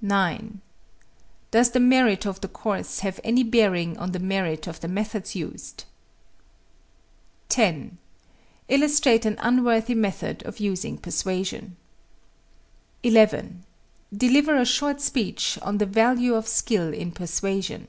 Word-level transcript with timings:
9. 0.00 0.60
Does 1.52 1.70
the 1.70 1.78
merit 1.78 2.26
of 2.26 2.40
the 2.40 2.48
course 2.48 2.98
have 3.06 3.20
any 3.22 3.44
bearing 3.44 3.96
on 3.98 4.10
the 4.10 4.18
merit 4.18 4.66
of 4.66 4.80
the 4.80 4.88
methods 4.88 5.36
used? 5.36 5.84
10. 7.50 7.96
Illustrate 8.68 9.24
an 9.24 9.36
unworthy 9.38 9.94
method 9.94 10.42
of 10.42 10.58
using 10.58 10.98
persuasion. 10.98 11.76
11. 13.04 13.62
Deliver 14.12 14.56
a 14.56 14.64
short 14.66 15.00
speech 15.00 15.56
on 15.62 15.78
the 15.78 15.86
value 15.86 16.34
of 16.34 16.48
skill 16.48 16.92
in 16.92 17.12
persuasion. 17.12 17.86